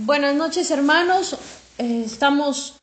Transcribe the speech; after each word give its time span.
Buenas 0.00 0.36
noches 0.36 0.70
hermanos, 0.70 1.36
Eh, 1.78 2.02
estamos 2.06 2.80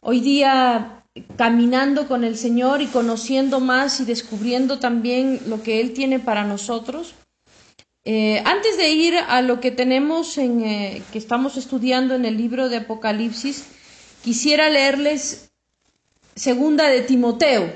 hoy 0.00 0.20
día 0.20 1.02
caminando 1.36 2.06
con 2.06 2.22
el 2.22 2.36
Señor 2.36 2.80
y 2.80 2.86
conociendo 2.86 3.58
más 3.58 3.98
y 3.98 4.04
descubriendo 4.04 4.78
también 4.78 5.40
lo 5.46 5.64
que 5.64 5.80
Él 5.80 5.92
tiene 5.94 6.20
para 6.20 6.44
nosotros. 6.44 7.14
Eh, 8.04 8.40
antes 8.44 8.76
de 8.76 8.92
ir 8.92 9.16
a 9.16 9.42
lo 9.42 9.58
que 9.58 9.72
tenemos 9.72 10.38
en 10.38 10.64
eh, 10.64 11.02
que 11.12 11.18
estamos 11.18 11.56
estudiando 11.56 12.14
en 12.14 12.24
el 12.24 12.36
libro 12.36 12.68
de 12.68 12.76
Apocalipsis, 12.78 13.64
quisiera 14.22 14.70
leerles 14.70 15.50
segunda 16.36 16.86
de 16.86 17.00
Timoteo. 17.00 17.72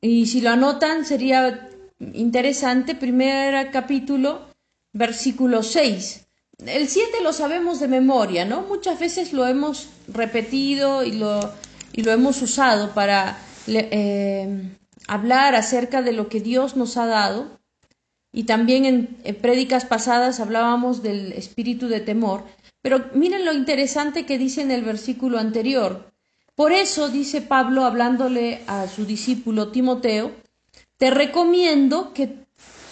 Y 0.00 0.24
si 0.24 0.40
lo 0.40 0.50
anotan 0.50 1.04
sería 1.04 1.68
interesante, 2.14 2.94
primer 2.94 3.70
capítulo, 3.70 4.46
versículo 4.94 5.62
6. 5.62 6.27
El 6.66 6.88
7 6.88 7.18
lo 7.22 7.32
sabemos 7.32 7.78
de 7.78 7.86
memoria, 7.86 8.44
¿no? 8.44 8.62
Muchas 8.62 8.98
veces 8.98 9.32
lo 9.32 9.46
hemos 9.46 9.88
repetido 10.08 11.04
y 11.04 11.12
lo, 11.12 11.52
y 11.92 12.02
lo 12.02 12.10
hemos 12.10 12.42
usado 12.42 12.94
para 12.94 13.38
eh, 13.68 14.76
hablar 15.06 15.54
acerca 15.54 16.02
de 16.02 16.12
lo 16.12 16.28
que 16.28 16.40
Dios 16.40 16.76
nos 16.76 16.96
ha 16.96 17.06
dado. 17.06 17.46
Y 18.32 18.44
también 18.44 18.84
en, 18.84 19.16
en 19.22 19.36
prédicas 19.36 19.84
pasadas 19.84 20.40
hablábamos 20.40 21.02
del 21.02 21.32
espíritu 21.32 21.86
de 21.86 22.00
temor. 22.00 22.42
Pero 22.82 23.04
miren 23.14 23.44
lo 23.44 23.52
interesante 23.52 24.26
que 24.26 24.36
dice 24.36 24.60
en 24.62 24.72
el 24.72 24.82
versículo 24.82 25.38
anterior. 25.38 26.10
Por 26.56 26.72
eso, 26.72 27.08
dice 27.08 27.40
Pablo, 27.40 27.84
hablándole 27.84 28.62
a 28.66 28.88
su 28.88 29.06
discípulo 29.06 29.68
Timoteo, 29.68 30.32
te 30.96 31.10
recomiendo 31.10 32.12
que 32.12 32.34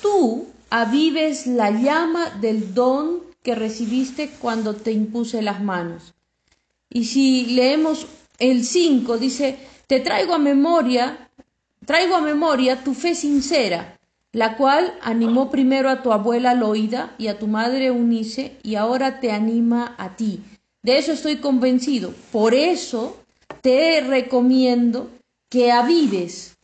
tú 0.01 0.47
avives 0.71 1.49
la 1.49 1.73
llama 1.73 2.31
del 2.41 2.73
don 2.73 3.26
que 3.47 3.55
recibiste 3.55 4.29
cuando 4.41 4.75
te 4.75 4.91
impuse 4.91 5.41
las 5.41 5.63
manos. 5.63 6.15
Y 6.91 7.05
si 7.05 7.47
leemos 7.47 8.09
el 8.41 8.65
5, 8.65 9.19
dice, 9.19 9.57
te 9.87 10.01
traigo 10.01 10.35
a 10.35 10.39
memoria, 10.41 11.31
traigo 11.85 12.17
a 12.17 12.21
memoria 12.21 12.83
tu 12.83 12.93
fe 12.93 13.15
sincera, 13.15 14.01
la 14.33 14.57
cual 14.57 14.99
animó 15.01 15.49
primero 15.49 15.91
a 15.91 16.03
tu 16.03 16.13
abuela 16.13 16.55
Loida 16.55 17.15
y 17.19 17.29
a 17.29 17.39
tu 17.39 17.47
madre 17.47 17.93
Unice 17.93 18.57
y 18.65 18.75
ahora 18.75 19.21
te 19.21 19.31
anima 19.31 19.95
a 19.97 20.17
ti. 20.17 20.43
De 20.83 20.99
eso 20.99 21.13
estoy 21.13 21.37
convencido. 21.37 22.13
Por 22.33 22.53
eso 22.53 23.17
te 23.61 24.01
recomiendo 24.01 25.09
que 25.49 25.71
avives 25.71 26.57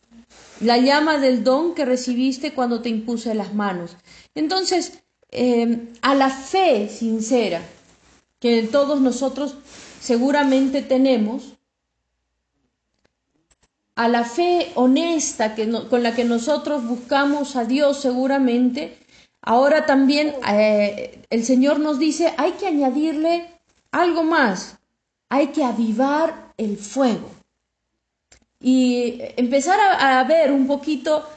la 0.59 0.79
llama 0.79 1.17
del 1.17 1.45
don 1.45 1.75
que 1.75 1.85
recibiste 1.85 2.51
cuando 2.53 2.81
te 2.81 2.89
impuse 2.89 3.33
las 3.35 3.53
manos. 3.53 3.95
Entonces, 4.35 5.02
eh, 5.35 5.89
a 6.01 6.13
la 6.13 6.29
fe 6.29 6.89
sincera 6.89 7.61
que 8.39 8.63
todos 8.63 9.01
nosotros 9.01 9.55
seguramente 9.99 10.81
tenemos, 10.81 11.53
a 13.95 14.07
la 14.07 14.25
fe 14.25 14.71
honesta 14.75 15.55
que 15.55 15.69
con 15.89 16.03
la 16.03 16.13
que 16.13 16.23
nosotros 16.23 16.85
buscamos 16.85 17.55
a 17.55 17.65
Dios 17.65 17.99
seguramente, 17.99 18.97
ahora 19.41 19.85
también 19.85 20.35
eh, 20.51 21.25
el 21.29 21.43
Señor 21.43 21.79
nos 21.79 21.97
dice, 21.97 22.33
hay 22.37 22.51
que 22.53 22.67
añadirle 22.67 23.49
algo 23.91 24.23
más, 24.23 24.77
hay 25.29 25.47
que 25.47 25.63
avivar 25.63 26.53
el 26.57 26.77
fuego 26.77 27.29
y 28.59 29.19
empezar 29.35 29.79
a 29.79 30.23
ver 30.25 30.51
un 30.51 30.67
poquito 30.67 31.27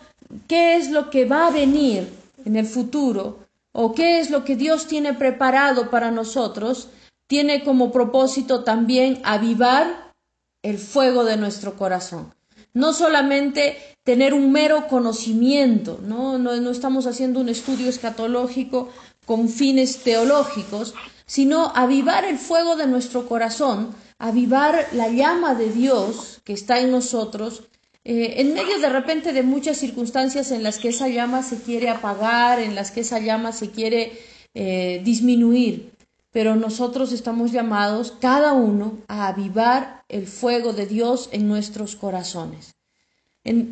qué 0.47 0.77
es 0.77 0.91
lo 0.91 1.09
que 1.09 1.25
va 1.25 1.47
a 1.47 1.51
venir 1.51 2.09
en 2.45 2.57
el 2.57 2.67
futuro 2.67 3.46
o 3.79 3.93
qué 3.93 4.21
es 4.21 4.31
lo 4.31 4.43
que 4.43 4.57
Dios 4.57 4.87
tiene 4.87 5.13
preparado 5.13 5.91
para 5.91 6.11
nosotros, 6.11 6.89
tiene 7.29 7.63
como 7.63 7.93
propósito 7.93 8.65
también 8.65 9.21
avivar 9.23 10.15
el 10.63 10.79
fuego 10.79 11.25
de 11.25 11.37
nuestro 11.37 11.77
corazón. 11.77 12.34
No 12.73 12.95
solamente 12.95 13.77
tener 14.03 14.33
un 14.33 14.50
mero 14.50 14.89
conocimiento, 14.89 16.00
¿no? 16.03 16.39
No, 16.39 16.56
no 16.56 16.71
estamos 16.71 17.06
haciendo 17.06 17.39
un 17.41 17.50
estudio 17.50 17.91
escatológico 17.91 18.89
con 19.27 19.50
fines 19.50 19.99
teológicos, 19.99 20.95
sino 21.27 21.71
avivar 21.75 22.25
el 22.25 22.39
fuego 22.39 22.77
de 22.77 22.87
nuestro 22.87 23.29
corazón, 23.29 23.95
avivar 24.19 24.89
la 24.93 25.11
llama 25.11 25.55
de 25.55 25.71
Dios 25.71 26.41
que 26.45 26.55
está 26.55 26.81
en 26.81 26.93
nosotros 26.93 27.65
eh, 28.09 28.41
en 28.41 28.55
medio 28.55 28.78
de 28.78 28.89
repente 28.89 29.33
de 29.33 29.43
muchas 29.43 29.78
circunstancias 29.78 30.53
en 30.53 30.62
las 30.62 30.78
que 30.78 30.91
esa 30.91 31.09
llama 31.09 31.43
se 31.43 31.61
quiere 31.61 31.89
apagar, 31.89 32.61
en 32.61 32.77
las 32.77 32.93
que 32.93 33.00
esa 33.00 33.19
llama 33.19 33.50
se 33.50 33.72
quiere 33.72 34.17
eh, 34.55 35.00
disminuir, 35.05 35.91
pero 36.31 36.55
nosotros 36.55 37.11
estamos 37.11 37.50
llamados, 37.50 38.15
cada 38.21 38.53
uno, 38.53 38.99
a 39.09 39.27
avivar 39.27 40.05
el 40.09 40.28
fuego 40.28 40.72
de 40.72 40.87
Dios 40.87 41.28
en 41.33 41.49
nuestros 41.49 41.97
corazones. 41.97 42.77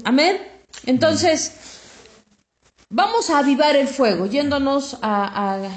Amén. 0.03 0.39
Entonces, 0.84 1.53
vamos 2.91 3.31
a 3.31 3.39
avivar 3.39 3.77
el 3.77 3.87
fuego, 3.87 4.27
yéndonos 4.27 4.99
a, 5.01 5.69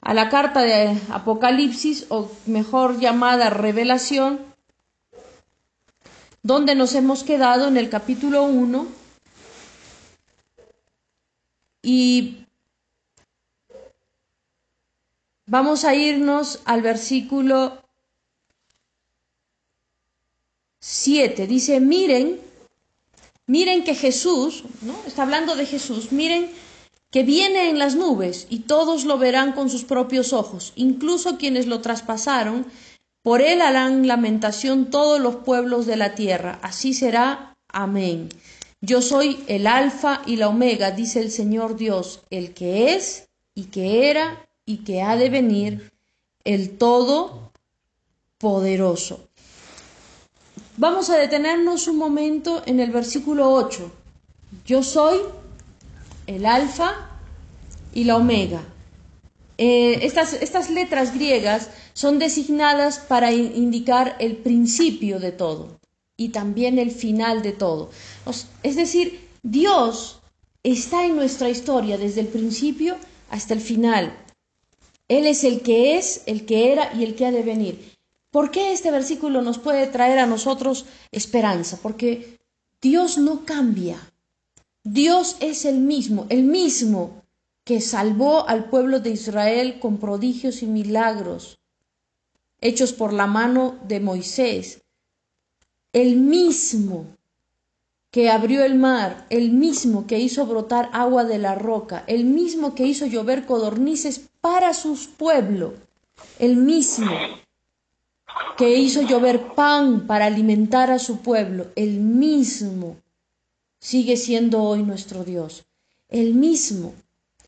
a 0.00 0.14
la 0.14 0.30
carta 0.30 0.62
de 0.62 0.96
Apocalipsis, 1.10 2.06
o 2.08 2.30
mejor 2.46 3.00
llamada 3.00 3.50
revelación, 3.50 4.55
donde 6.46 6.76
nos 6.76 6.94
hemos 6.94 7.24
quedado 7.24 7.66
en 7.66 7.76
el 7.76 7.90
capítulo 7.90 8.44
1 8.44 8.86
y 11.82 12.46
vamos 15.46 15.84
a 15.84 15.96
irnos 15.96 16.60
al 16.64 16.82
versículo 16.82 17.82
7. 20.78 21.48
Dice, 21.48 21.80
miren, 21.80 22.40
miren 23.48 23.82
que 23.82 23.96
Jesús, 23.96 24.62
¿no? 24.82 24.94
Está 25.04 25.24
hablando 25.24 25.56
de 25.56 25.66
Jesús, 25.66 26.12
miren 26.12 26.52
que 27.10 27.24
viene 27.24 27.70
en 27.70 27.80
las 27.80 27.96
nubes 27.96 28.46
y 28.50 28.60
todos 28.60 29.04
lo 29.04 29.18
verán 29.18 29.50
con 29.50 29.68
sus 29.68 29.82
propios 29.82 30.32
ojos, 30.32 30.72
incluso 30.76 31.38
quienes 31.38 31.66
lo 31.66 31.80
traspasaron 31.80 32.66
por 33.26 33.42
él 33.42 33.60
harán 33.60 34.06
lamentación 34.06 34.88
todos 34.88 35.18
los 35.18 35.34
pueblos 35.34 35.84
de 35.84 35.96
la 35.96 36.14
tierra. 36.14 36.60
Así 36.62 36.94
será. 36.94 37.56
Amén. 37.66 38.28
Yo 38.80 39.02
soy 39.02 39.42
el 39.48 39.66
alfa 39.66 40.22
y 40.26 40.36
la 40.36 40.48
omega, 40.48 40.92
dice 40.92 41.18
el 41.18 41.32
Señor 41.32 41.74
Dios, 41.74 42.20
el 42.30 42.54
que 42.54 42.94
es 42.94 43.26
y 43.52 43.64
que 43.64 44.10
era 44.10 44.46
y 44.64 44.84
que 44.84 45.02
ha 45.02 45.16
de 45.16 45.28
venir, 45.28 45.90
el 46.44 46.78
Todopoderoso. 46.78 49.28
Vamos 50.76 51.10
a 51.10 51.18
detenernos 51.18 51.88
un 51.88 51.96
momento 51.96 52.62
en 52.64 52.78
el 52.78 52.92
versículo 52.92 53.50
8. 53.50 53.90
Yo 54.64 54.84
soy 54.84 55.18
el 56.28 56.46
alfa 56.46 57.10
y 57.92 58.04
la 58.04 58.18
omega. 58.18 58.62
Eh, 59.58 60.00
estas, 60.02 60.34
estas 60.34 60.70
letras 60.70 61.14
griegas 61.14 61.70
son 61.94 62.18
designadas 62.18 62.98
para 62.98 63.32
indicar 63.32 64.16
el 64.20 64.36
principio 64.36 65.18
de 65.18 65.32
todo 65.32 65.80
y 66.16 66.30
también 66.30 66.78
el 66.78 66.90
final 66.90 67.42
de 67.42 67.52
todo. 67.52 67.90
Es 68.62 68.76
decir, 68.76 69.28
Dios 69.42 70.20
está 70.62 71.04
en 71.04 71.16
nuestra 71.16 71.48
historia 71.48 71.96
desde 71.96 72.20
el 72.20 72.28
principio 72.28 72.96
hasta 73.30 73.54
el 73.54 73.60
final. 73.60 74.16
Él 75.08 75.26
es 75.26 75.44
el 75.44 75.60
que 75.60 75.96
es, 75.96 76.22
el 76.26 76.44
que 76.46 76.72
era 76.72 76.92
y 76.94 77.04
el 77.04 77.14
que 77.14 77.26
ha 77.26 77.30
de 77.30 77.42
venir. 77.42 77.96
¿Por 78.30 78.50
qué 78.50 78.72
este 78.72 78.90
versículo 78.90 79.40
nos 79.40 79.58
puede 79.58 79.86
traer 79.86 80.18
a 80.18 80.26
nosotros 80.26 80.84
esperanza? 81.12 81.78
Porque 81.80 82.38
Dios 82.82 83.16
no 83.16 83.44
cambia. 83.44 83.98
Dios 84.82 85.36
es 85.40 85.64
el 85.64 85.78
mismo, 85.78 86.26
el 86.28 86.42
mismo 86.42 87.22
que 87.66 87.80
salvó 87.80 88.48
al 88.48 88.70
pueblo 88.70 89.00
de 89.00 89.10
Israel 89.10 89.80
con 89.80 89.98
prodigios 89.98 90.62
y 90.62 90.66
milagros 90.66 91.58
hechos 92.60 92.92
por 92.92 93.12
la 93.12 93.26
mano 93.26 93.76
de 93.88 93.98
Moisés, 93.98 94.82
el 95.92 96.14
mismo 96.14 97.06
que 98.12 98.30
abrió 98.30 98.64
el 98.64 98.76
mar, 98.76 99.26
el 99.30 99.50
mismo 99.50 100.06
que 100.06 100.20
hizo 100.20 100.46
brotar 100.46 100.90
agua 100.92 101.24
de 101.24 101.38
la 101.38 101.56
roca, 101.56 102.04
el 102.06 102.24
mismo 102.24 102.76
que 102.76 102.86
hizo 102.86 103.04
llover 103.04 103.46
codornices 103.46 104.28
para 104.40 104.72
sus 104.72 105.08
pueblos, 105.08 105.72
el 106.38 106.54
mismo 106.56 107.10
que 108.56 108.78
hizo 108.78 109.02
llover 109.02 109.54
pan 109.54 110.06
para 110.06 110.26
alimentar 110.26 110.92
a 110.92 111.00
su 111.00 111.18
pueblo, 111.18 111.66
el 111.74 111.98
mismo 111.98 112.96
sigue 113.80 114.16
siendo 114.16 114.62
hoy 114.62 114.84
nuestro 114.84 115.24
Dios, 115.24 115.66
el 116.08 116.34
mismo, 116.34 116.94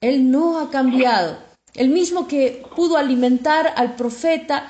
Él 0.00 0.30
no 0.30 0.58
ha 0.58 0.70
cambiado, 0.70 1.38
el 1.74 1.88
mismo 1.88 2.26
que 2.26 2.64
pudo 2.76 2.96
alimentar 2.96 3.72
al 3.76 3.96
profeta 3.96 4.68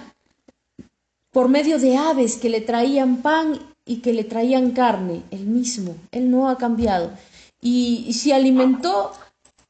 por 1.31 1.49
medio 1.49 1.79
de 1.79 1.97
aves 1.97 2.37
que 2.37 2.49
le 2.49 2.61
traían 2.61 3.23
pan 3.23 3.59
y 3.85 3.97
que 3.97 4.13
le 4.13 4.25
traían 4.25 4.73
carne, 4.73 5.23
el 5.31 5.47
mismo, 5.47 5.95
él 6.13 6.31
no 6.31 6.49
ha 6.49 6.59
cambiado. 6.59 7.11
Y, 7.61 8.13
si 8.13 8.33
alimentó 8.33 9.13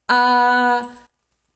a 0.08 0.90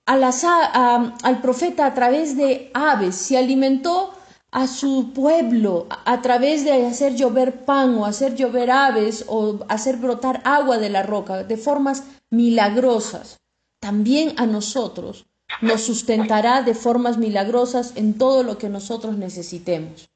al 0.05 1.41
profeta 1.41 1.87
a 1.87 1.95
través 1.95 2.37
de 2.37 2.71
aves, 2.75 3.15
se 3.17 3.39
alimentó 3.39 4.13
a 4.51 4.67
su 4.67 5.13
pueblo 5.15 5.87
a, 5.89 6.21
través 6.21 6.65
de 6.65 6.87
hacer 6.87 7.15
llover 7.15 7.65
pan 7.65 7.95
o 7.97 8.05
hacer 8.05 8.35
llover 8.35 8.71
aves 8.71 9.25
o 9.29 9.61
hacer 9.69 9.97
brotar 9.97 10.43
agua 10.45 10.77
de 10.79 10.91
la 10.91 11.03
roca 11.03 11.45
de 11.45 11.57
formas 11.57 12.05
milagrosas. 12.31 13.39
También 13.83 14.35
a 14.37 14.47
nosotros 14.47 15.27
nos 15.61 15.81
sustentará 15.81 16.63
de 16.63 16.73
formas 16.73 17.19
milagrosas 17.19 17.95
en 17.97 18.17
todo 18.17 18.45
lo 18.45 18.57
que 18.57 18.69
nosotros 18.69 19.19
necesitemos. 19.19 20.09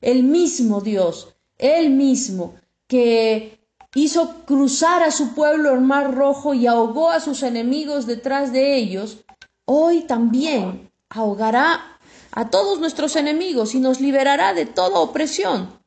El 0.00 0.22
mismo 0.22 0.80
Dios, 0.80 1.36
el 1.58 1.90
mismo 1.90 2.54
que 2.86 3.58
hizo 3.94 4.46
cruzar 4.46 5.02
a 5.02 5.10
su 5.10 5.34
pueblo 5.34 5.74
el 5.74 5.82
mar 5.82 6.14
rojo 6.14 6.54
y 6.54 6.66
ahogó 6.66 7.10
a 7.10 7.20
sus 7.20 7.42
enemigos 7.42 8.06
detrás 8.06 8.52
de 8.52 8.74
ellos, 8.78 9.18
hoy 9.66 10.04
también 10.04 10.90
ahogará 11.10 11.98
a 12.32 12.48
todos 12.48 12.80
nuestros 12.80 13.16
enemigos 13.16 13.74
y 13.74 13.80
nos 13.80 14.00
liberará 14.00 14.54
de 14.54 14.64
toda 14.64 15.00
opresión, 15.00 15.78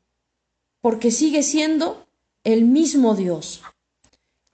porque 0.81 1.09
sigue 1.09 1.41
siendo 1.41 2.05
el 2.43 2.65
mismo 2.65 3.15
Dios. 3.15 3.63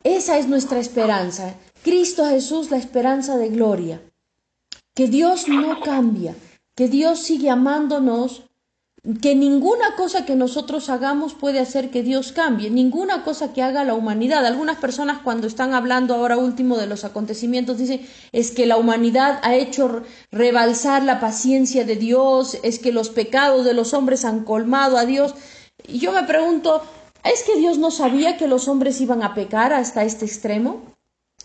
Esa 0.05 0.37
es 0.37 0.47
nuestra 0.47 0.79
esperanza. 0.79 1.55
Cristo 1.83 2.25
Jesús, 2.25 2.71
la 2.71 2.77
esperanza 2.77 3.37
de 3.37 3.49
gloria. 3.49 4.01
Que 4.95 5.07
Dios 5.07 5.47
no 5.47 5.81
cambia, 5.81 6.35
que 6.75 6.87
Dios 6.87 7.19
sigue 7.19 7.49
amándonos 7.49 8.43
que 9.21 9.35
ninguna 9.35 9.97
cosa 9.97 10.25
que 10.25 10.37
nosotros 10.37 10.89
hagamos 10.89 11.33
puede 11.33 11.59
hacer 11.59 11.91
que 11.91 12.03
Dios 12.03 12.31
cambie, 12.31 12.69
ninguna 12.69 13.25
cosa 13.25 13.51
que 13.51 13.61
haga 13.61 13.83
la 13.83 13.95
humanidad. 13.95 14.45
Algunas 14.45 14.77
personas 14.77 15.19
cuando 15.21 15.45
están 15.45 15.73
hablando 15.73 16.15
ahora 16.15 16.37
último 16.37 16.77
de 16.77 16.87
los 16.87 17.03
acontecimientos 17.03 17.77
dicen 17.77 18.07
es 18.31 18.51
que 18.51 18.65
la 18.65 18.77
humanidad 18.77 19.41
ha 19.43 19.55
hecho 19.55 20.03
rebalsar 20.31 21.03
la 21.03 21.19
paciencia 21.19 21.83
de 21.83 21.97
Dios, 21.97 22.57
es 22.63 22.79
que 22.79 22.93
los 22.93 23.09
pecados 23.09 23.65
de 23.65 23.73
los 23.73 23.93
hombres 23.93 24.23
han 24.23 24.45
colmado 24.45 24.97
a 24.97 25.05
Dios. 25.05 25.35
Y 25.85 25.99
yo 25.99 26.13
me 26.13 26.23
pregunto, 26.23 26.81
¿es 27.25 27.43
que 27.43 27.57
Dios 27.57 27.77
no 27.77 27.91
sabía 27.91 28.37
que 28.37 28.47
los 28.47 28.69
hombres 28.69 29.01
iban 29.01 29.21
a 29.21 29.33
pecar 29.33 29.73
hasta 29.73 30.05
este 30.05 30.23
extremo? 30.23 30.92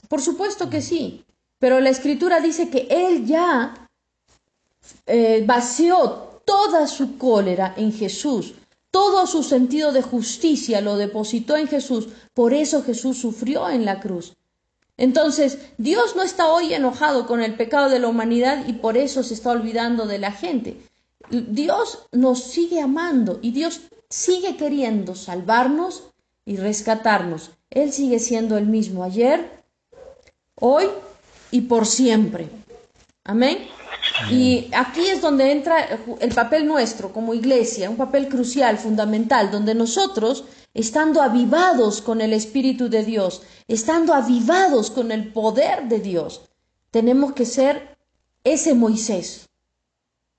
Por 0.08 0.20
supuesto 0.20 0.70
que 0.70 0.80
sí, 0.80 1.24
pero 1.58 1.80
la 1.80 1.90
escritura 1.90 2.40
dice 2.40 2.70
que 2.70 2.88
Él 2.90 3.26
ya 3.26 3.88
eh, 5.06 5.44
vació 5.46 6.40
toda 6.44 6.86
su 6.86 7.18
cólera 7.18 7.74
en 7.76 7.92
Jesús, 7.92 8.54
todo 8.90 9.26
su 9.26 9.42
sentido 9.42 9.92
de 9.92 10.02
justicia 10.02 10.80
lo 10.80 10.96
depositó 10.96 11.56
en 11.56 11.68
Jesús, 11.68 12.08
por 12.32 12.54
eso 12.54 12.82
Jesús 12.82 13.18
sufrió 13.18 13.68
en 13.68 13.84
la 13.84 14.00
cruz. 14.00 14.34
Entonces, 14.96 15.58
Dios 15.78 16.16
no 16.16 16.22
está 16.22 16.48
hoy 16.48 16.74
enojado 16.74 17.26
con 17.26 17.40
el 17.40 17.54
pecado 17.54 17.88
de 17.88 18.00
la 18.00 18.08
humanidad 18.08 18.66
y 18.66 18.72
por 18.72 18.96
eso 18.96 19.22
se 19.22 19.34
está 19.34 19.50
olvidando 19.50 20.06
de 20.06 20.18
la 20.18 20.32
gente. 20.32 20.82
Dios 21.30 22.06
nos 22.10 22.42
sigue 22.42 22.80
amando 22.80 23.38
y 23.42 23.52
Dios 23.52 23.82
sigue 24.08 24.56
queriendo 24.56 25.14
salvarnos 25.14 26.04
y 26.44 26.56
rescatarnos. 26.56 27.50
Él 27.70 27.92
sigue 27.92 28.18
siendo 28.18 28.56
el 28.56 28.66
mismo 28.66 29.04
ayer, 29.04 29.57
hoy 30.60 30.86
y 31.50 31.62
por 31.62 31.86
siempre. 31.86 32.48
Amén. 33.24 33.68
Y 34.30 34.68
aquí 34.72 35.06
es 35.06 35.20
donde 35.20 35.52
entra 35.52 35.86
el 36.20 36.34
papel 36.34 36.66
nuestro 36.66 37.12
como 37.12 37.34
iglesia, 37.34 37.90
un 37.90 37.96
papel 37.96 38.28
crucial, 38.28 38.78
fundamental, 38.78 39.50
donde 39.50 39.74
nosotros, 39.74 40.44
estando 40.74 41.22
avivados 41.22 42.02
con 42.02 42.20
el 42.20 42.32
Espíritu 42.32 42.88
de 42.88 43.04
Dios, 43.04 43.42
estando 43.68 44.14
avivados 44.14 44.90
con 44.90 45.12
el 45.12 45.32
poder 45.32 45.88
de 45.88 46.00
Dios, 46.00 46.42
tenemos 46.90 47.32
que 47.32 47.44
ser 47.44 47.96
ese 48.44 48.74
Moisés, 48.74 49.48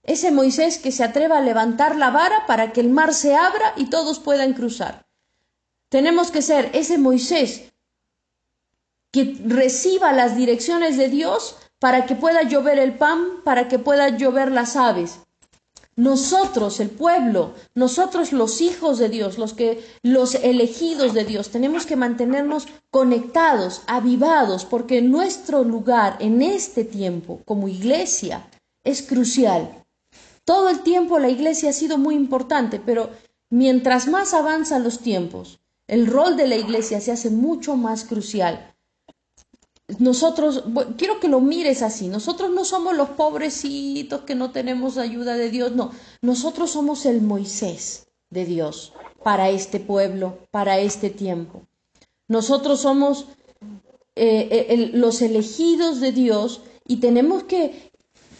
ese 0.03 0.31
Moisés 0.31 0.77
que 0.79 0.91
se 0.91 1.03
atreva 1.03 1.37
a 1.37 1.41
levantar 1.41 1.95
la 1.95 2.09
vara 2.09 2.45
para 2.47 2.73
que 2.73 2.81
el 2.81 2.89
mar 2.89 3.13
se 3.13 3.35
abra 3.35 3.73
y 3.77 3.85
todos 3.85 4.19
puedan 4.19 4.53
cruzar. 4.53 5.05
Tenemos 5.89 6.31
que 6.31 6.41
ser 6.41 6.69
ese 6.73 6.97
Moisés 6.97 7.68
que 9.11 9.37
reciba 9.45 10.13
las 10.13 10.35
direcciones 10.35 10.97
de 10.97 11.09
Dios 11.09 11.55
para 11.79 12.05
que 12.05 12.15
pueda 12.15 12.43
llover 12.43 12.77
el 12.77 12.97
pan, 12.97 13.41
para 13.43 13.67
que 13.67 13.79
pueda 13.79 14.09
llover 14.09 14.51
las 14.51 14.75
aves. 14.75 15.19
Nosotros, 15.95 16.79
el 16.79 16.89
pueblo, 16.89 17.53
nosotros 17.75 18.31
los 18.31 18.61
hijos 18.61 18.99
de 18.99 19.09
Dios, 19.09 19.37
los 19.37 19.53
que 19.53 19.83
los 20.01 20.35
elegidos 20.35 21.13
de 21.13 21.25
Dios, 21.25 21.49
tenemos 21.49 21.85
que 21.85 21.97
mantenernos 21.97 22.67
conectados, 22.89 23.81
avivados, 23.85 24.63
porque 24.63 25.01
nuestro 25.01 25.65
lugar 25.65 26.15
en 26.19 26.41
este 26.41 26.85
tiempo 26.85 27.41
como 27.43 27.67
iglesia 27.67 28.47
es 28.85 29.01
crucial. 29.01 29.83
Todo 30.45 30.69
el 30.69 30.81
tiempo 30.83 31.19
la 31.19 31.29
iglesia 31.29 31.71
ha 31.71 31.73
sido 31.73 31.97
muy 31.97 32.15
importante, 32.15 32.79
pero 32.79 33.09
mientras 33.49 34.07
más 34.07 34.33
avanzan 34.33 34.83
los 34.83 34.99
tiempos, 34.99 35.59
el 35.87 36.07
rol 36.07 36.37
de 36.37 36.47
la 36.47 36.55
iglesia 36.55 37.01
se 37.01 37.11
hace 37.11 37.29
mucho 37.29 37.75
más 37.75 38.05
crucial 38.05 38.68
nosotros, 39.97 40.63
quiero 40.97 41.19
que 41.19 41.27
lo 41.27 41.41
mires 41.41 41.81
así, 41.81 42.07
nosotros 42.07 42.51
no 42.51 42.63
somos 42.63 42.95
los 42.95 43.09
pobrecitos 43.09 44.21
que 44.21 44.35
no 44.35 44.51
tenemos 44.51 44.97
ayuda 44.97 45.35
de 45.35 45.49
Dios, 45.49 45.71
no, 45.71 45.91
nosotros 46.21 46.69
somos 46.71 47.05
el 47.05 47.21
Moisés 47.21 48.07
de 48.29 48.45
Dios 48.45 48.93
para 49.23 49.49
este 49.49 49.79
pueblo, 49.79 50.37
para 50.51 50.79
este 50.79 51.09
tiempo. 51.09 51.63
Nosotros 52.27 52.81
somos 52.81 53.25
eh, 54.15 54.67
eh, 54.69 54.91
los 54.93 55.21
elegidos 55.21 55.99
de 55.99 56.11
Dios 56.11 56.61
y 56.87 56.97
tenemos 56.97 57.43
que 57.43 57.91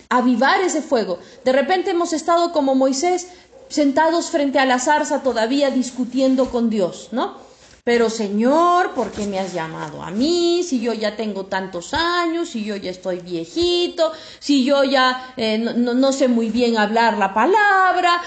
avivar 0.09 0.61
ese 0.61 0.81
fuego. 0.81 1.17
De 1.43 1.51
repente 1.51 1.91
hemos 1.91 2.13
estado 2.13 2.51
como 2.51 2.75
Moisés 2.75 3.27
sentados 3.69 4.29
frente 4.29 4.59
a 4.59 4.65
la 4.65 4.79
zarza 4.79 5.23
todavía 5.23 5.71
discutiendo 5.71 6.51
con 6.51 6.69
Dios, 6.69 7.09
¿no? 7.11 7.48
Pero 7.89 8.11
Señor, 8.11 8.93
¿por 8.93 9.11
qué 9.11 9.25
me 9.25 9.39
has 9.39 9.51
llamado 9.51 10.03
a 10.03 10.11
mí? 10.11 10.61
Si 10.63 10.79
yo 10.79 10.93
ya 10.93 11.15
tengo 11.15 11.47
tantos 11.47 11.95
años, 11.95 12.49
si 12.49 12.63
yo 12.63 12.75
ya 12.75 12.91
estoy 12.91 13.17
viejito, 13.17 14.11
si 14.37 14.63
yo 14.63 14.83
ya 14.83 15.33
eh, 15.37 15.57
no, 15.57 16.13
sé 16.13 16.27
muy 16.27 16.51
bien 16.51 16.77
hablar 16.77 17.17
la 17.17 17.33
palabra, 17.33 18.21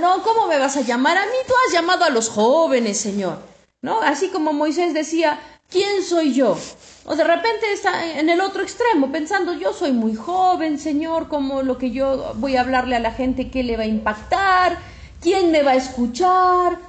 no, 0.00 0.22
¿cómo 0.22 0.46
me 0.46 0.56
vas 0.56 0.76
a 0.76 0.82
llamar 0.82 1.18
a 1.18 1.26
mí? 1.26 1.36
Tú 1.48 1.52
has 1.66 1.72
llamado 1.72 2.04
a 2.04 2.10
los 2.10 2.28
jóvenes, 2.28 3.00
Señor. 3.00 3.40
¿No? 3.82 4.00
Así 4.02 4.28
como 4.28 4.52
Moisés 4.52 4.94
decía, 4.94 5.40
¿quién 5.68 6.04
soy 6.04 6.32
yo? 6.32 6.56
O 7.04 7.16
de 7.16 7.24
repente 7.24 7.72
está 7.72 8.20
en 8.20 8.30
el 8.30 8.40
otro 8.40 8.62
extremo, 8.62 9.10
pensando, 9.10 9.52
yo 9.52 9.72
soy 9.72 9.90
muy 9.90 10.14
joven, 10.14 10.78
Señor, 10.78 11.26
como 11.26 11.62
lo 11.62 11.76
que 11.76 11.90
yo 11.90 12.34
voy 12.36 12.54
a 12.54 12.60
hablarle 12.60 12.94
a 12.94 13.00
la 13.00 13.10
gente, 13.10 13.50
¿qué 13.50 13.64
le 13.64 13.76
va 13.76 13.82
a 13.82 13.86
impactar? 13.86 14.78
¿Quién 15.20 15.50
me 15.50 15.64
va 15.64 15.72
a 15.72 15.74
escuchar? 15.74 16.87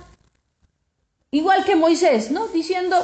Igual 1.32 1.64
que 1.64 1.76
Moisés, 1.76 2.32
¿no? 2.32 2.48
Diciendo, 2.48 2.98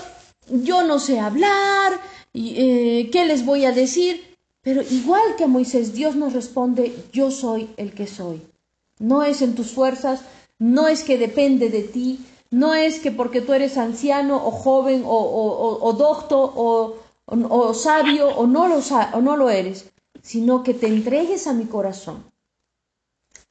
yo 0.50 0.84
no 0.84 1.00
sé 1.00 1.20
hablar, 1.20 2.00
eh, 2.34 3.10
¿qué 3.12 3.26
les 3.26 3.46
voy 3.46 3.66
a 3.66 3.72
decir? 3.72 4.36
Pero 4.62 4.82
igual 4.82 5.36
que 5.38 5.46
Moisés, 5.46 5.94
Dios 5.94 6.16
nos 6.16 6.34
responde, 6.34 6.96
yo 7.14 7.30
soy 7.30 7.70
el 7.78 7.94
que 7.94 8.08
soy. 8.08 8.42
No 9.00 9.22
es 9.22 9.44
en 9.44 9.54
tus 9.54 9.72
fuerzas, 9.72 10.22
no 10.58 10.88
es 10.88 11.04
que 11.04 11.20
depende 11.20 11.70
de 11.70 11.84
ti, 11.84 12.20
no 12.50 12.74
es 12.74 13.00
que 13.00 13.12
porque 13.12 13.42
tú 13.42 13.54
eres 13.54 13.78
anciano 13.78 14.38
o 14.38 14.50
joven 14.50 15.04
o, 15.06 15.10
o, 15.10 15.86
o, 15.86 15.94
docto 15.94 16.40
o, 16.56 16.96
o, 17.28 17.74
sabio 17.74 18.30
o 18.30 18.48
no, 18.48 18.68
lo, 18.68 18.80
o 19.14 19.22
no 19.22 19.38
lo 19.38 19.50
eres, 19.52 19.92
sino 20.24 20.64
que 20.64 20.74
te 20.74 20.88
entregues 20.88 21.46
a 21.46 21.54
mi 21.54 21.66
corazón 21.66 22.24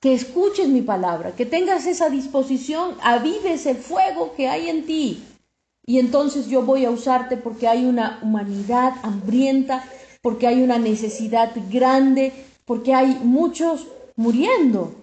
que 0.04 0.12
escuches 0.12 0.68
mi 0.68 0.82
palabra, 0.82 1.34
que 1.34 1.46
tengas 1.46 1.86
esa 1.86 2.10
disposición, 2.10 2.94
avives 3.00 3.64
el 3.64 3.78
fuego 3.78 4.34
que 4.36 4.48
hay 4.48 4.68
en 4.68 4.84
ti. 4.84 5.24
Y 5.86 5.98
entonces 5.98 6.46
yo 6.46 6.60
voy 6.60 6.84
a 6.84 6.90
usarte 6.90 7.38
porque 7.38 7.68
hay 7.68 7.86
una 7.86 8.18
humanidad 8.20 8.92
hambrienta, 9.02 9.82
porque 10.20 10.46
hay 10.46 10.62
una 10.62 10.78
necesidad 10.78 11.52
grande, 11.70 12.34
porque 12.66 12.92
hay 12.92 13.18
muchos 13.22 13.86
muriendo 14.14 14.94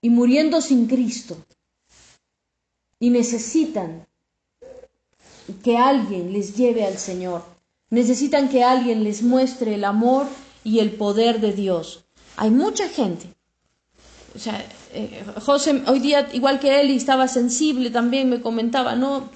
y 0.00 0.10
muriendo 0.10 0.60
sin 0.60 0.86
Cristo. 0.86 1.36
Y 3.00 3.10
necesitan 3.10 4.06
que 5.64 5.78
alguien 5.78 6.32
les 6.32 6.56
lleve 6.56 6.84
al 6.84 6.98
Señor. 6.98 7.42
Necesitan 7.90 8.50
que 8.50 8.62
alguien 8.62 9.02
les 9.02 9.24
muestre 9.24 9.74
el 9.74 9.82
amor 9.82 10.28
y 10.62 10.78
el 10.78 10.92
poder 10.92 11.40
de 11.40 11.52
Dios. 11.52 12.04
Hay 12.36 12.52
mucha 12.52 12.88
gente 12.88 13.35
o 14.36 14.38
sea, 14.38 14.62
eh, 14.92 15.24
José 15.40 15.82
hoy 15.86 15.98
día, 15.98 16.28
igual 16.34 16.60
que 16.60 16.80
él, 16.80 16.90
estaba 16.90 17.26
sensible 17.26 17.90
también, 17.90 18.28
me 18.28 18.42
comentaba, 18.42 18.94
¿no? 18.94 19.30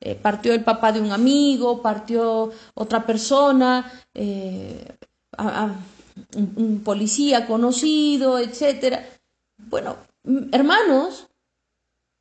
Eh, 0.00 0.14
partió 0.14 0.54
el 0.54 0.64
papá 0.64 0.90
de 0.90 1.00
un 1.02 1.12
amigo, 1.12 1.82
partió 1.82 2.50
otra 2.74 3.04
persona, 3.04 3.92
eh, 4.14 4.96
un, 6.34 6.80
policía 6.82 7.46
conocido, 7.46 8.38
etcétera. 8.38 9.06
Bueno, 9.58 9.98
hermanos, 10.50 11.28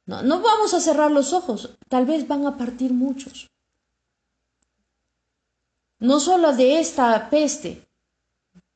no, 0.05 0.21
no 0.21 0.41
vamos 0.41 0.73
a 0.73 0.81
cerrar 0.81 1.11
los 1.11 1.31
ojos, 1.31 1.77
tal 1.87 2.05
vez 2.05 2.27
van 2.27 2.45
a 2.45 2.57
partir 2.57 2.91
muchos. 2.91 3.49
No 5.99 6.19
solo 6.19 6.53
de 6.53 6.79
esta 6.79 7.29
peste, 7.29 7.87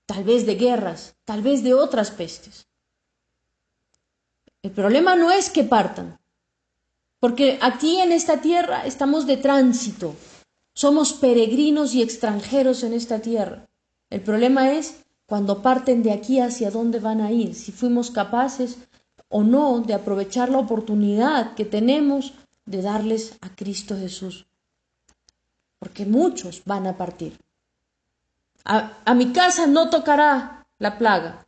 tal 0.05 0.23
vez 0.23 0.45
de 0.45 0.55
guerras, 0.55 1.15
tal 1.25 1.41
vez 1.41 1.63
de 1.63 1.73
otras 1.73 2.11
pestes. 2.11 2.70
El 4.63 4.71
problema 4.71 5.15
no 5.15 5.31
es 5.31 5.49
que 5.49 5.63
partan, 5.63 6.19
porque 7.19 7.57
aquí 7.61 7.99
en 7.99 8.11
esta 8.11 8.41
tierra 8.41 8.85
estamos 8.85 9.25
de 9.25 9.37
tránsito, 9.37 10.15
somos 10.73 11.13
peregrinos 11.13 11.93
y 11.93 12.01
extranjeros 12.01 12.83
en 12.83 12.93
esta 12.93 13.19
tierra. 13.19 13.67
El 14.09 14.21
problema 14.21 14.71
es 14.71 15.03
cuando 15.25 15.61
parten 15.61 16.03
de 16.03 16.11
aquí 16.11 16.39
hacia 16.39 16.71
dónde 16.71 16.99
van 16.99 17.21
a 17.21 17.31
ir, 17.31 17.55
si 17.55 17.71
fuimos 17.71 18.11
capaces 18.11 18.77
o 19.29 19.43
no 19.43 19.79
de 19.79 19.93
aprovechar 19.93 20.49
la 20.49 20.59
oportunidad 20.59 21.55
que 21.55 21.65
tenemos 21.65 22.33
de 22.65 22.81
darles 22.81 23.37
a 23.41 23.55
Cristo 23.55 23.97
Jesús. 23.97 24.45
Porque 25.79 26.05
muchos 26.05 26.63
van 26.65 26.85
a 26.85 26.97
partir. 26.97 27.39
A, 28.65 28.97
a, 29.05 29.13
mi 29.15 29.31
casa 29.31 29.65
no 29.65 29.89
tocará 29.89 30.67
la 30.77 30.97
plaga, 30.97 31.47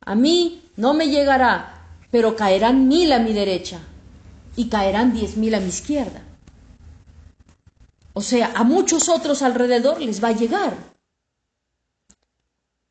a 0.00 0.14
mí 0.14 0.62
no 0.76 0.94
me 0.94 1.08
llegará, 1.08 1.75
pero 2.10 2.36
caerán 2.36 2.88
mil 2.88 3.12
a 3.12 3.18
mi 3.18 3.32
derecha 3.32 3.80
y 4.56 4.68
caerán 4.68 5.12
diez 5.12 5.36
mil 5.36 5.54
a 5.54 5.60
mi 5.60 5.68
izquierda. 5.68 6.22
O 8.12 8.22
sea, 8.22 8.52
a 8.54 8.64
muchos 8.64 9.08
otros 9.10 9.42
alrededor 9.42 10.00
les 10.00 10.24
va 10.24 10.28
a 10.28 10.32
llegar. 10.32 10.74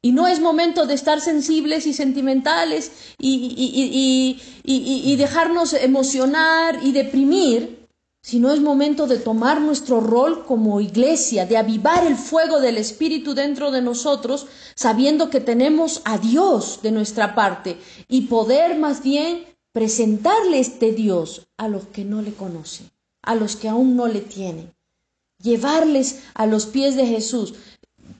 Y 0.04 0.12
no 0.12 0.28
es 0.28 0.40
momento 0.40 0.86
de 0.86 0.94
estar 0.94 1.20
sensibles 1.20 1.88
y 1.88 1.94
sentimentales 1.94 2.92
y, 3.18 4.38
y, 4.64 5.16
dejarnos 5.16 5.74
emocionar 5.74 6.80
y 6.84 6.92
deprimir, 6.92 7.85
sino 8.25 8.51
es 8.51 8.60
momento 8.60 9.05
de 9.05 9.20
tomar 9.20 9.62
nuestro 9.62 10.00
rol 10.00 10.46
como 10.46 10.82
iglesia, 10.82 11.46
de 11.46 11.58
avivar 11.58 12.08
el 12.08 12.15
fuego 12.15 12.60
del 12.60 12.79
Espíritu 12.79 13.36
dentro 13.36 13.70
de 13.70 13.84
nosotros, 13.84 14.48
sabiendo 14.74 15.29
que 15.29 15.41
tenemos 15.41 16.01
a 16.05 16.17
Dios 16.17 16.79
de 16.82 16.89
nuestra 16.89 17.36
parte 17.36 17.77
y 18.08 18.22
poder 18.22 18.79
más 18.79 19.03
bien 19.03 19.46
presentarle 19.72 20.58
este 20.58 20.91
Dios 20.91 21.46
a 21.58 21.67
los 21.67 21.86
que 21.86 22.03
no 22.03 22.24
le 22.24 22.34
conocen, 22.34 22.89
a 23.22 23.36
los 23.36 23.55
que 23.58 23.70
aún 23.70 23.96
no 23.96 24.08
le 24.08 24.22
tienen, 24.22 24.74
llevarles 25.39 26.24
a 26.34 26.48
los 26.48 26.65
pies 26.65 26.96
de 26.96 27.05
Jesús. 27.05 27.53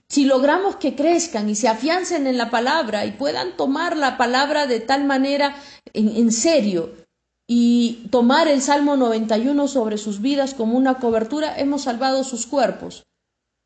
Si 0.08 0.24
logramos 0.24 0.76
que 0.76 0.94
crezcan 0.94 1.50
y 1.50 1.56
se 1.56 1.66
afiancen 1.66 2.28
en 2.28 2.38
la 2.38 2.52
palabra 2.52 3.06
y 3.06 3.10
puedan 3.10 3.56
tomar 3.56 3.96
la 3.96 4.16
palabra 4.16 4.68
de 4.68 4.78
tal 4.78 5.02
manera 5.02 5.56
en, 5.94 6.30
serio 6.30 7.05
y 7.46 8.08
tomar 8.10 8.48
el 8.48 8.60
Salmo 8.60 8.96
91 8.96 9.68
sobre 9.68 9.98
sus 9.98 10.20
vidas 10.20 10.54
como 10.54 10.76
una 10.76 10.98
cobertura, 10.98 11.58
hemos 11.58 11.82
salvado 11.82 12.24
sus 12.24 12.46
cuerpos. 12.46 13.06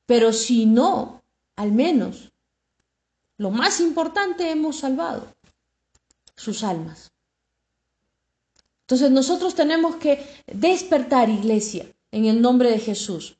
Pero 0.06 0.32
si 0.32 0.66
no, 0.66 1.22
al 1.56 1.72
menos, 1.72 2.32
lo 3.38 3.50
más 3.50 3.80
importante 3.80 4.50
hemos 4.50 4.76
salvado, 4.76 5.28
sus 6.36 6.62
almas. 6.62 7.10
Entonces 8.82 9.10
nosotros 9.10 9.54
tenemos 9.54 9.96
que 9.96 10.26
despertar, 10.46 11.30
iglesia, 11.30 11.86
en 12.10 12.26
el 12.26 12.42
nombre 12.42 12.70
de 12.70 12.80
Jesús. 12.80 13.36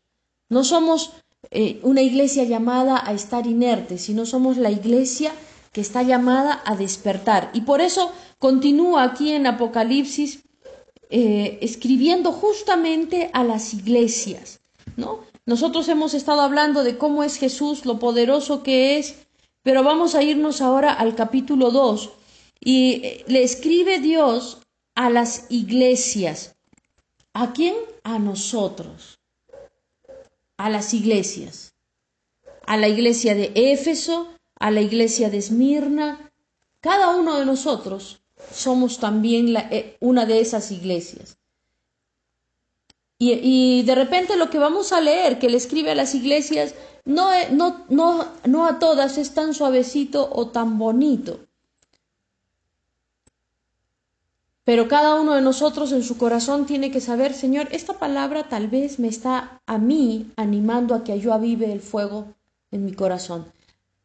No 0.49 0.65
somos 0.65 1.13
eh, 1.51 1.81
una 1.83 2.03
iglesia 2.03 2.45
llamada 2.45 3.03
a 3.05 3.13
estar 3.13 3.47
inerte, 3.47 3.99
sino 3.99 4.25
somos 4.27 4.57
la 4.57 4.71
iglesia 4.71 5.33
que 5.73 5.81
está 5.81 6.03
llamada 6.03 6.63
a 6.65 6.77
despertar. 6.77 7.51
Y 7.53 7.63
por 7.63 7.81
eso 7.81 8.13
continúa 8.41 9.05
aquí 9.05 9.31
en 9.31 9.47
Apocalipsis 9.47 10.43
eh, 11.11 11.61
escribiendo 11.63 12.33
justamente 12.33 13.31
a 13.33 13.45
las 13.45 13.73
iglesias, 13.75 14.61
¿no? 14.97 15.21
Nosotros 15.47 15.89
hemos 15.89 16.15
estado 16.15 16.41
hablando 16.41 16.83
de 16.83 16.99
cómo 16.99 17.23
es 17.23 17.37
Jesús, 17.37 17.87
lo 17.87 18.01
poderoso 18.01 18.65
que 18.65 18.99
es, 18.99 19.27
pero 19.63 19.85
vamos 19.85 20.17
a 20.17 20.25
irnos 20.25 20.61
ahora 20.61 20.93
al 20.93 21.15
capítulo 21.15 21.71
2 21.71 22.11
y 22.59 23.01
eh, 23.05 23.25
le 23.29 23.45
escribe 23.45 24.01
Dios 24.01 24.59
a 24.97 25.09
las 25.11 25.47
iglesias. 25.49 26.57
¿A 27.33 27.53
quién? 27.53 27.77
A 28.03 28.19
nosotros 28.19 29.21
a 30.61 30.69
las 30.69 30.93
iglesias, 30.93 31.73
a 32.67 32.77
la 32.77 32.87
iglesia 32.87 33.35
de 33.35 33.51
Éfeso, 33.55 34.29
a 34.57 34.71
la 34.71 34.83
iglesia 34.83 35.31
de 35.31 35.39
Esmirna. 35.39 36.31
Cada 36.83 37.17
uno 37.17 37.39
de 37.39 37.47
nosotros 37.47 38.20
somos 38.53 38.99
también 38.99 39.57
eh, 39.57 39.97
una 40.01 40.27
de 40.27 40.41
esas 40.41 40.71
iglesias. 40.71 41.37
Y, 43.23 43.83
de 43.83 43.95
repente 43.95 44.39
lo 44.39 44.49
que 44.49 44.59
vamos 44.59 44.93
a 44.93 45.01
leer 45.03 45.39
que 45.39 45.51
le 45.51 45.59
escribe 45.59 45.91
a 45.91 45.95
las 45.95 46.15
iglesias, 46.15 46.75
no, 47.05 47.29
no, 47.51 47.85
no, 47.91 48.27
no 48.47 48.67
a 48.67 48.79
todas 48.79 49.19
es 49.19 49.35
tan 49.35 49.53
suavecito 49.53 50.31
o 50.33 50.49
tan 50.49 50.79
bonito. 50.79 51.41
Pero 54.65 54.89
cada 54.89 55.21
uno 55.21 55.35
de 55.35 55.43
nosotros 55.43 55.93
en 55.93 56.03
su 56.03 56.17
corazón 56.17 56.65
tiene 56.65 56.91
que 56.91 57.03
saber, 57.03 57.35
Señor, 57.35 57.69
esta 57.73 57.99
palabra 57.99 58.49
tal 58.49 58.69
vez 58.69 58.99
me 58.99 59.09
está 59.09 59.61
a 59.67 59.77
mí 59.77 60.31
animando 60.37 60.95
a 60.95 61.05
que 61.05 61.21
yo 61.21 61.35
avive 61.35 61.71
el 61.73 61.81
fuego 61.81 62.35
en 62.71 62.87
mi 62.87 62.95
corazón. 62.95 63.53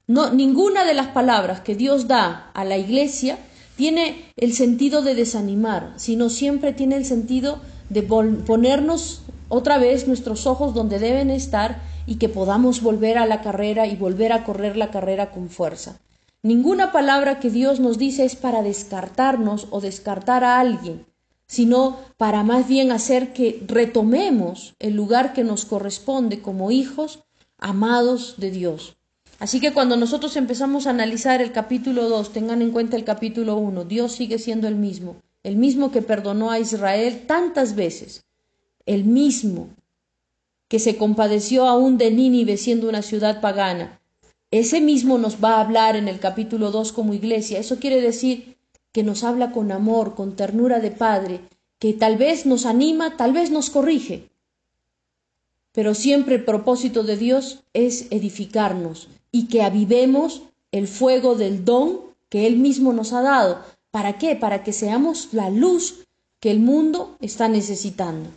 No, 0.07 0.29
ninguna 0.31 0.83
de 0.83 0.93
las 0.93 1.07
palabras 1.07 1.61
que 1.61 1.75
Dios 1.75 2.07
da 2.07 2.51
a 2.53 2.65
la 2.65 2.77
iglesia 2.77 3.39
tiene 3.75 4.31
el 4.37 4.53
sentido 4.53 5.01
de 5.01 5.15
desanimar, 5.15 5.93
sino 5.97 6.29
siempre 6.29 6.73
tiene 6.73 6.95
el 6.95 7.05
sentido 7.05 7.59
de 7.89 8.03
ponernos 8.03 9.21
otra 9.49 9.77
vez 9.77 10.07
nuestros 10.07 10.47
ojos 10.47 10.73
donde 10.73 10.99
deben 10.99 11.29
estar 11.29 11.81
y 12.07 12.15
que 12.15 12.29
podamos 12.29 12.81
volver 12.81 13.17
a 13.17 13.25
la 13.25 13.41
carrera 13.41 13.87
y 13.87 13.95
volver 13.95 14.31
a 14.33 14.43
correr 14.43 14.77
la 14.77 14.91
carrera 14.91 15.31
con 15.31 15.49
fuerza. 15.49 15.99
Ninguna 16.41 16.91
palabra 16.91 17.39
que 17.39 17.49
Dios 17.49 17.79
nos 17.79 17.97
dice 17.97 18.23
es 18.23 18.35
para 18.35 18.61
descartarnos 18.61 19.67
o 19.71 19.81
descartar 19.81 20.43
a 20.43 20.59
alguien, 20.59 21.05
sino 21.47 21.97
para 22.17 22.43
más 22.43 22.67
bien 22.67 22.91
hacer 22.91 23.33
que 23.33 23.63
retomemos 23.67 24.75
el 24.79 24.95
lugar 24.95 25.33
que 25.33 25.43
nos 25.43 25.65
corresponde 25.65 26.41
como 26.41 26.71
hijos 26.71 27.23
amados 27.57 28.35
de 28.37 28.51
Dios. 28.51 28.94
Así 29.39 29.59
que 29.59 29.73
cuando 29.73 29.97
nosotros 29.97 30.37
empezamos 30.37 30.87
a 30.87 30.91
analizar 30.91 31.41
el 31.41 31.51
capítulo 31.51 32.07
2, 32.07 32.31
tengan 32.31 32.61
en 32.61 32.71
cuenta 32.71 32.95
el 32.95 33.03
capítulo 33.03 33.57
1, 33.57 33.83
Dios 33.83 34.13
sigue 34.13 34.39
siendo 34.39 34.67
el 34.67 34.75
mismo, 34.75 35.17
el 35.43 35.57
mismo 35.57 35.91
que 35.91 36.01
perdonó 36.01 36.51
a 36.51 36.59
Israel 36.59 37.23
tantas 37.27 37.75
veces, 37.75 38.23
el 38.85 39.03
mismo 39.03 39.69
que 40.69 40.79
se 40.79 40.95
compadeció 40.95 41.67
aún 41.67 41.97
de 41.97 42.11
Nínive 42.11 42.55
siendo 42.55 42.87
una 42.87 43.01
ciudad 43.01 43.41
pagana, 43.41 43.99
ese 44.51 44.79
mismo 44.79 45.17
nos 45.17 45.43
va 45.43 45.55
a 45.55 45.61
hablar 45.61 45.97
en 45.97 46.07
el 46.07 46.19
capítulo 46.19 46.71
2 46.71 46.93
como 46.93 47.13
iglesia. 47.13 47.59
Eso 47.59 47.77
quiere 47.77 47.99
decir 47.99 48.55
que 48.93 49.03
nos 49.03 49.25
habla 49.25 49.51
con 49.51 49.71
amor, 49.73 50.15
con 50.15 50.37
ternura 50.37 50.79
de 50.79 50.91
Padre, 50.91 51.41
que 51.77 51.91
tal 51.91 52.15
vez 52.15 52.45
nos 52.45 52.65
anima, 52.65 53.17
tal 53.17 53.33
vez 53.33 53.51
nos 53.51 53.69
corrige. 53.69 54.29
Pero 55.73 55.93
siempre 55.93 56.35
el 56.35 56.45
propósito 56.45 57.03
de 57.03 57.17
Dios 57.17 57.63
es 57.73 58.07
edificarnos 58.11 59.09
y 59.35 59.47
que 59.47 59.63
avivemos 59.63 60.43
el 60.71 60.87
fuego 60.87 61.35
del 61.35 61.65
don 61.65 61.99
que 62.29 62.47
Él 62.47 62.55
mismo 62.55 62.93
nos 62.93 63.11
ha 63.11 63.21
dado. 63.21 63.59
¿Para 63.91 64.17
qué? 64.17 64.37
Para 64.37 64.63
que 64.63 64.71
seamos 64.71 65.33
la 65.33 65.49
luz 65.49 66.05
que 66.39 66.51
el 66.51 66.61
mundo 66.61 67.17
está 67.19 67.49
necesitando. 67.49 68.29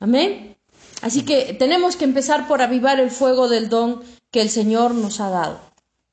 Amén. 0.00 0.56
Así 1.02 1.22
que 1.22 1.52
tenemos 1.58 1.96
que 1.96 2.06
empezar 2.06 2.48
por 2.48 2.62
avivar 2.62 2.98
el 2.98 3.10
fuego 3.10 3.50
del 3.50 3.68
don 3.68 4.00
que 4.30 4.40
el 4.40 4.48
Señor 4.48 4.94
nos 4.94 5.20
ha 5.20 5.28
dado. 5.28 5.60